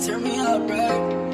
[0.00, 1.29] turn me up, right?